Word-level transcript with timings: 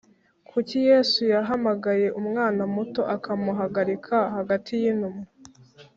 Kuki 0.49 0.77
Yesu 0.89 1.19
yahamagaye 1.33 2.07
umwana 2.21 2.61
muto 2.75 3.01
akamuhagarika 3.15 4.17
hagati 4.35 4.73
y 4.81 4.85
intumwa 4.91 5.25